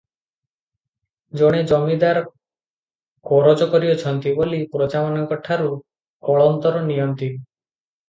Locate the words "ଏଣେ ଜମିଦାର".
1.47-2.23